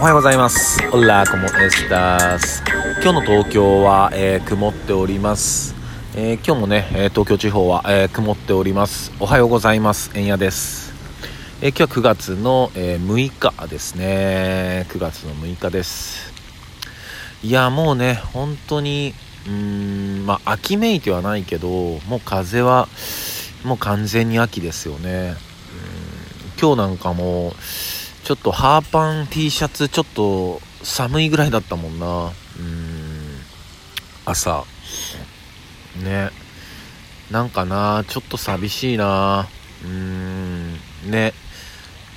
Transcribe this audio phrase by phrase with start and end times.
[0.00, 0.80] おはようございます。
[0.94, 2.64] オラコモエスタス。
[3.02, 5.74] 今日の東京は、えー曇っております。
[6.16, 9.12] えー今日もね、えー東京地方は、えー曇っております。
[9.20, 10.10] おはようございます。
[10.14, 10.94] えんやです。
[11.60, 14.86] えー今日は9月の、えー6日ですね。
[14.88, 16.32] 9月の6日です。
[17.42, 19.12] いや、もうね、本当に、
[19.46, 19.52] うー
[20.22, 22.88] ん、まあ、秋めいてはないけど、もう風は、
[23.64, 25.34] もう完全に秋ですよね。
[25.34, 27.52] うん今日なんかもう、
[28.30, 32.26] ちょっとハーパン T シャツちょっと寒いぐらいだったもんな。
[32.26, 33.40] うん。
[34.24, 34.62] 朝。
[36.00, 36.30] ね。
[37.28, 39.48] なんかなちょっと寂しいな。
[39.84, 40.74] うん。
[41.10, 41.32] ね。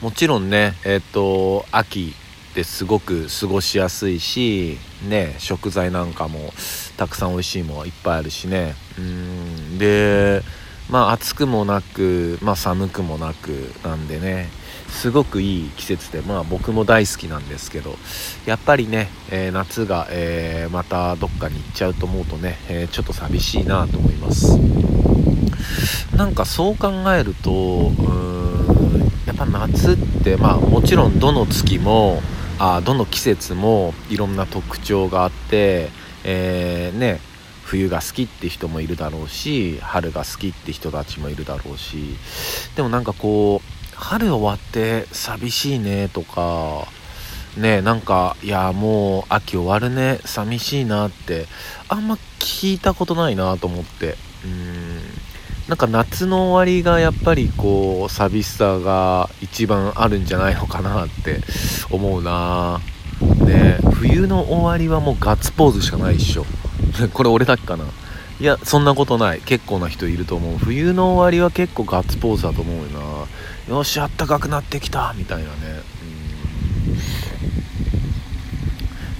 [0.02, 2.14] もちろんねえっ、と秋
[2.52, 4.78] ってすごく過ごしやすいし
[5.10, 6.54] ね食材なんかも
[6.96, 8.76] たくさん美味しいものいっぱいあるしね。
[9.00, 9.80] うん。
[9.80, 10.44] で
[10.94, 13.50] まあ暑くもなく、まあ、寒くもなく
[13.84, 14.48] なんでね
[14.90, 17.96] すごくいい季節でまあ僕も大好きなんですけど
[18.46, 24.56] やっぱりね、えー夏が、えーまたどっかに行っちゃうと思うとね、えーちょっと寂しいなと思います。
[26.16, 32.22] なんかそう考えるとうんやっぱ夏ってまあもちろんどの月も
[32.60, 35.90] あどの季節もいろんな特徴があって、
[36.24, 37.20] えーね
[37.64, 42.16] 冬が好きって人もいるだろうし春が好きって人たちもいるだろうし
[42.76, 46.88] でもなんかこう春終わって寂しいねとか
[47.58, 51.46] ねなんかいやもう秋終わるね寂しいなって
[51.88, 55.00] あんま聞いたことないなと思ってうん。
[55.68, 61.40] なんか夏の終わりがやっぱりこう寂しさが一番あるんじゃないのかなって
[61.90, 62.82] 思うな。
[63.46, 66.46] ね冬の終わりはもうガッツポーズしかないっしょ。
[67.14, 67.86] これ俺だけかな。
[68.40, 69.42] いやそんなことない。
[69.46, 70.58] 結構な人いると思う。
[70.58, 72.84] 冬の終わりは結構ガッツポーズだと思うよ
[73.70, 73.76] な。
[73.76, 75.14] よしあったかくなってきた。
[75.18, 75.50] みたいなね。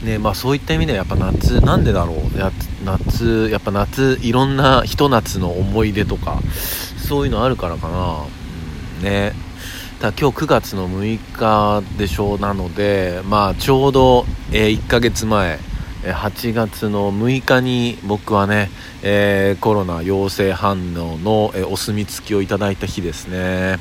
[0.02, 0.08] うん。
[0.08, 2.38] ねまあそういった意味ではやっぱ夏なんでだろう。
[2.38, 2.52] や
[2.84, 6.42] 夏やっぱ夏いろんなひと夏の思い出とか
[6.98, 8.26] そういうのあるからかな、
[8.98, 9.34] うん、ね。
[10.02, 12.40] ただ今日9月の6日でしょう。
[12.40, 15.60] なのでまあちょうど、えー1ヶ月前
[16.12, 18.70] 8月の6日に僕はね、
[19.04, 23.80] えーコロナ陽性反応の、えお墨付きをいただいた日ですね。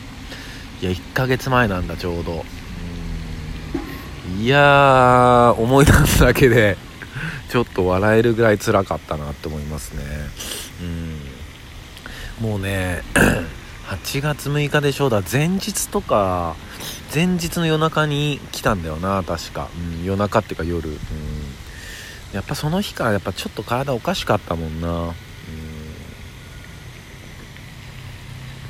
[0.80, 2.44] いや1ヶ月前なんだちょうど。
[4.28, 4.40] うん。
[4.40, 6.76] いやー思い出すだけで
[7.50, 10.02] ちょっと笑えるぐらい辛かったなって思いますね。
[12.40, 12.48] うん。
[12.48, 13.02] もうね
[13.88, 15.22] 8月6日でしょうだ。
[15.30, 16.54] 前日とか
[17.14, 20.98] 前日の夜中に来たんだよな確か、うん、夜中っていうか夜、うん、
[22.32, 25.14] やっぱその日からやっぱちょっと体おかしかったもんな、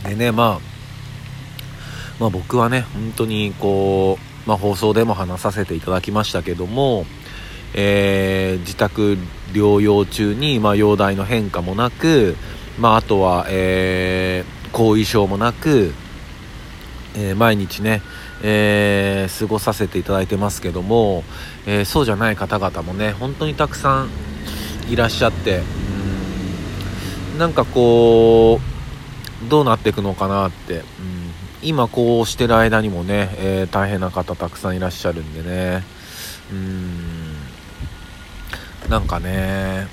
[0.04, 0.60] うん、でねまあ
[2.18, 7.06] まあ僕はね本当にこう、まあ、放送でも話させていただきましたけども
[7.74, 9.16] えー自宅
[9.52, 12.36] 療養中に、まあ、容体の変化もなく、
[12.78, 15.92] まあ、あとは、えー後遺症もなく、
[17.16, 18.02] えー毎日ね、
[18.42, 21.24] えー過ごさせていただいてますけども、
[21.66, 24.10] えーそうじゃない方々もね本当にたくさん
[24.88, 25.62] いらっしゃって
[27.32, 28.60] うんなんかこ
[29.46, 30.84] うどうなっていくのかなって、うん、
[31.62, 35.82] 今こうしてる間にもね、え大変な方たくさんいらっしゃるんでね
[36.52, 37.36] うん
[38.88, 39.86] なんかね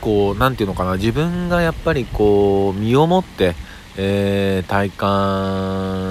[0.00, 3.54] こうなんていうのかな自分がやっぱりこう身をもって、
[3.96, 6.03] えー体感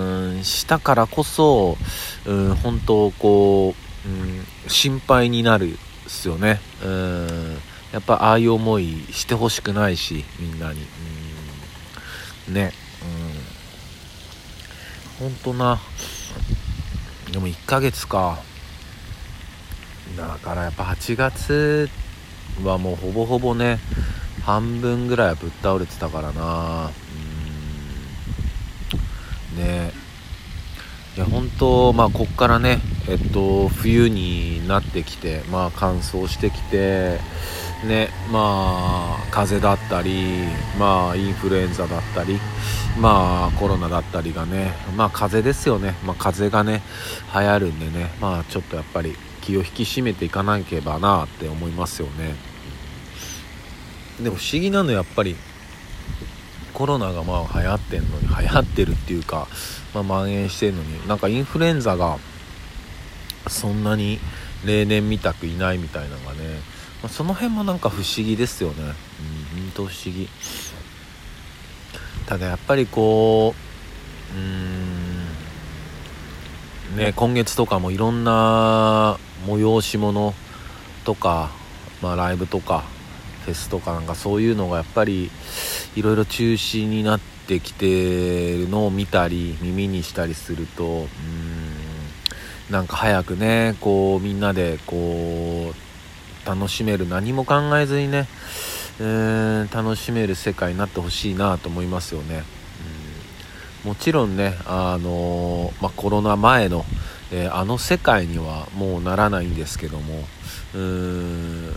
[0.43, 1.77] したからこそ、
[2.25, 5.77] うん、本当こう、うん、心配になるっ
[6.07, 7.57] すよね、うん、
[7.91, 10.81] やっぱああいう思いしてほしくないしみんなに、
[12.47, 12.71] うん、ね。
[13.01, 13.53] うん
[15.19, 15.79] 本当な。
[17.31, 18.39] でも1ヶ月か。
[20.17, 21.89] だからやっぱ8月
[22.63, 23.79] はもうほぼほぼね
[24.43, 26.91] 半分ぐらいはぶっ倒れてたからな
[29.55, 29.91] うんね
[31.63, 37.19] いや本当まあこっからねえっと冬になってきてまあ乾燥してきて
[37.87, 40.43] ねまあ風邪だったり
[40.77, 42.37] まあインフルエンザだったり
[42.99, 45.95] まあコロナだったりがねまあ風邪ですよね。
[46.05, 46.83] まあ風邪がね
[47.33, 52.35] 流行るんでねまあちょっとやっぱり気を引き締めていかなければなって思いますよね。
[54.21, 55.35] でも不思議なのやっぱり
[56.73, 59.47] コロナがまあ流行ってんのに流行ってるっていうか、
[59.93, 62.17] まあ、蔓延してるのになんかインフルエンザが
[63.47, 64.19] そんなに
[64.65, 66.59] 例年みたくいないみたいなのがね、
[67.01, 68.83] まあ、その辺もなんか不思議ですよね。
[68.83, 70.29] うん本当不思議。
[72.25, 73.53] ただやっぱりこ
[74.33, 75.13] ううーん
[76.97, 80.33] ね今月とかもいろんな催し物
[81.03, 81.51] とか、
[82.01, 82.85] まあ、ライブとか
[83.45, 85.29] フェスとかなんかそういうのがやっぱり
[85.95, 91.07] いろいろ中止になってきてるのを見たり耳にしたりするとうん
[92.69, 98.27] なんか早くねこうみんなでこう楽しめる何も考えずにね、
[98.99, 102.43] えー、楽しめる世界になってほしいなと思いますよね。
[103.85, 106.85] うんもちろんね、あのー、まあ、コロナ前の、
[107.33, 110.23] えー、あの世界にはもうならないんですけども
[110.73, 111.75] うーん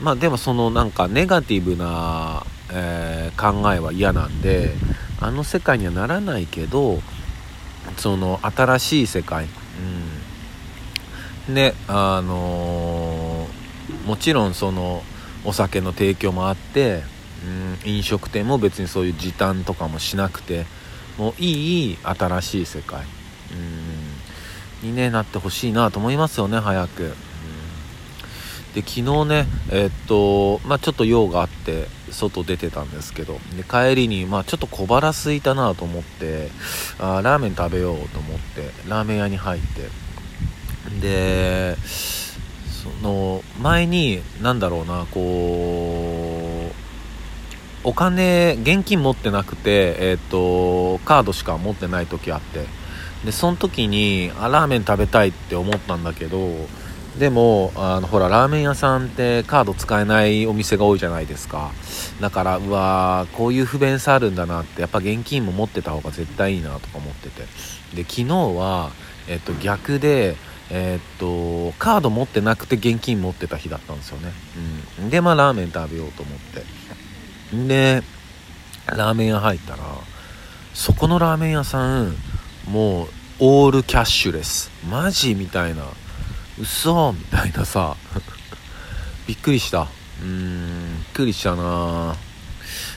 [0.00, 4.72] まあでもそのなんかネガティブな、えー、考えは嫌なんで
[5.20, 7.00] あの世界にはならないけど
[7.96, 9.46] その新しい世界、
[11.48, 15.02] うん、ねあのー、もちろんその
[15.44, 17.02] お酒の提供もあって、
[17.84, 20.66] うん、飲食店も別にそういう時短とかもしなくて
[21.16, 23.04] もういい新しい世界、
[24.82, 27.14] うん、に、ね、なってほしいなと思いますよね早く。
[28.74, 36.48] で昨日ねえー、っとまあちょっと用があって外出てたんですけどで帰りにまあちょっと小腹空いたなと思って
[36.98, 39.88] あラーメン食べようと思ってラーメン屋に入って
[41.00, 46.88] でその前に何だろうなこう
[47.84, 52.66] お金現金持ってなくてえー、っとカードしか持ってない時あって
[53.24, 56.38] でその時にあラーメン食べたいって思ったんだけど
[57.18, 61.72] でもあのほらラーメン屋さんってカード使えないお店が多いじゃないですか。
[62.20, 67.42] だからうわーこういう不便さあるんだなってやっぱ現金も持ってた方が絶対いいなとか思ってて。
[67.94, 68.90] で昨日は、
[69.28, 70.36] えっと、逆で
[70.70, 74.30] えっとカード持ってなくて現金持ってた日だったんですよね、
[75.00, 76.64] うん、でまあラーメン食べようと思って。
[77.66, 78.02] で
[78.86, 79.82] ラーメン屋入ったら
[80.74, 82.14] そこのラーメン屋さん
[82.66, 83.08] もう
[83.40, 84.70] オールキャッシュレス。
[84.88, 85.84] マジみたいな
[86.60, 87.96] 嘘みたいなさ。
[89.26, 89.82] びっくりした。
[89.82, 92.16] うーんびっくりしたな。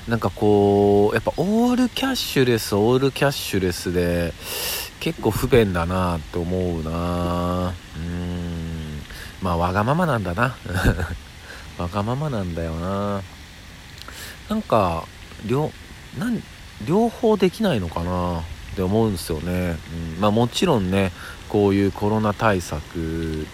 [0.08, 4.34] なんかこうやっぱオールキャッシュレスオールキャッシュレスで
[5.00, 7.74] 結構不便だなって思うな。
[7.96, 9.02] うん。
[9.42, 10.56] まあわがままなんだな。
[11.78, 13.22] わがままなんだよな。
[14.50, 15.06] なんか
[15.46, 15.72] 両
[16.86, 18.44] 両方できないのかな。
[18.74, 19.78] って思うんですよね、
[20.16, 21.12] うん、まあもちろんね
[21.50, 23.46] こういうコロナ対策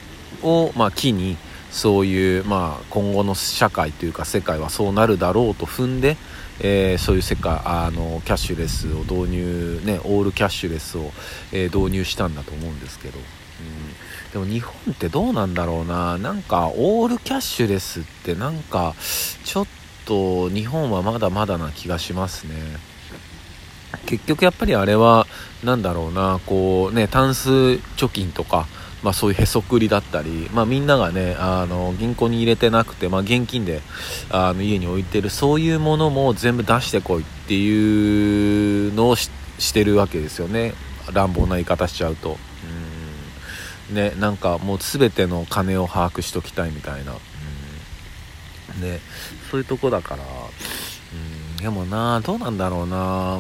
[0.44, 1.38] を、まあ、機に
[1.72, 6.16] そういう、まあ、今後の社会というか世界はそうなるだろうと踏んで、
[6.60, 11.12] えー、そういう世界あのキャッシュレスを導入、ね、オールキャッシュレスを、
[11.52, 16.18] えー、導入したんだと思うんですけど、うん、でも日本ってどうなんだろうな。
[16.18, 18.96] なんかオールキャッシュレスってなんか
[19.44, 19.68] ちょっ
[20.06, 22.54] と日本はまだまだな気がしますね。
[24.06, 25.28] 結局やっぱりあれは
[25.63, 28.68] 何だろうなこうねタンス貯金とか、
[29.04, 33.81] まあ、そういうへそくりだったり、まあ、みんながねあの銀行に入れてなくて、まあ、現金で
[34.30, 39.30] あの家に置いてるそういうものも全部出してこいっていうのをし
[39.74, 40.74] てるわけですよね。
[41.13, 42.38] 乱暴な言い方しちゃうと。
[43.90, 43.95] うん。
[43.95, 48.81] ね、なんかもう全ての金を把握しときたいみたいな、うん。
[48.81, 49.00] ね、
[49.50, 50.25] そういうとこだから、う
[51.54, 53.40] ん、でもなどうなんだろうな。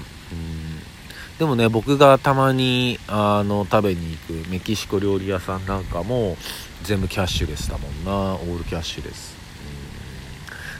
[1.39, 6.35] でもね僕がたまにあの食べに行くメキシコ料理屋さんなんかも
[6.83, 8.35] 全部キャッシュレスだもんな。
[8.35, 9.35] オールキャッシュレス。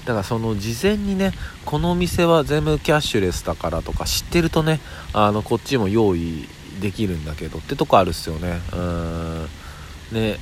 [0.06, 1.32] だからその事前にね
[1.66, 4.80] このお店は全部キャッシュレスだからとか知ってるとね
[5.14, 6.48] あのこっちも用意
[6.80, 8.60] できるんだけどってとこあるっすよね。
[8.74, 9.48] うん。
[10.12, 10.38] ね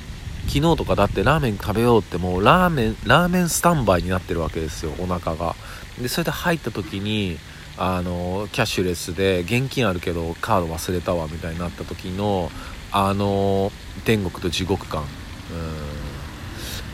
[0.46, 5.56] 昨日とかだってラーメン食べようってもうラーメンラーメンスタンバイになってるわけですよお腹が。
[6.00, 7.38] でそれで入った時に
[7.78, 12.50] あのキャッシュレスで現金あるけどカード忘れたわみたいになった時の
[12.90, 13.70] あの
[14.04, 15.02] 天国と地獄感。
[15.02, 15.08] うん。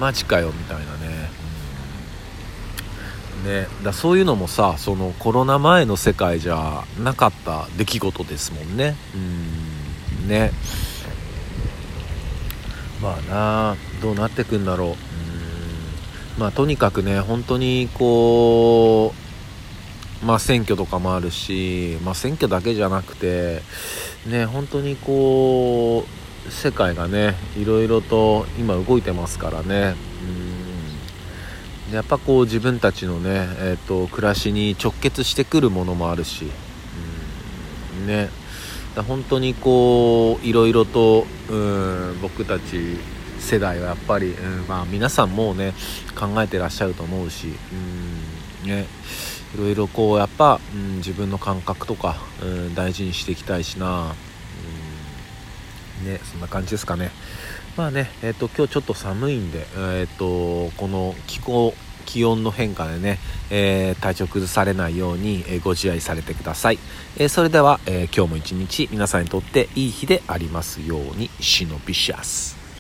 [0.01, 1.31] マジかよみたいなね,、
[3.45, 3.69] うん、ね。
[3.85, 8.97] だそういうのもさそのコロナ前の世界じゃなかった出来事ですもんね。
[9.15, 10.29] うん。
[10.29, 10.51] ね。
[13.01, 14.89] まあなどうなってくんだろう。
[14.89, 14.97] うん。
[16.39, 19.22] まあとにかくね本当にこう
[20.25, 23.63] まあ、選挙とかもあるし、まあ、選挙だけじゃなくて、
[24.27, 26.05] ね、本当にこ
[26.47, 29.95] う世界がねいろいろと今動いてますからね。
[31.93, 36.47] やっぱこう自分たちのね、えーと、暮らしに直結してくるものもあるし。
[38.01, 38.07] うん。
[38.07, 38.31] ね。
[39.07, 42.99] 本当にこういろいろとうん僕たち
[43.39, 45.73] 世代はやっぱり、うんまあ、皆さんもね
[46.15, 47.49] 考えてらっしゃると思うし。
[48.65, 48.69] うん。
[48.69, 48.87] ね。
[49.55, 54.15] いろいろこうやっぱ、うん、自分の感覚とか、うん、大事にしていきたいしな、
[56.01, 57.11] うん、ねそんな感じですかね。
[57.77, 63.19] まあねえっ、と今日ちょっと寒いんでえっ、とこの気候気温の変化でね、
[63.51, 66.79] えー、体調崩されないように、え、ご自愛されてください、
[67.17, 72.62] え、それでは、え今日も一日皆さんにとっていい日でありますようにシノビシャス